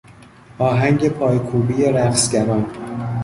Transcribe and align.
آهنگ 0.59 1.09
پایکوبی 1.09 1.83
رقصگران 1.85 2.65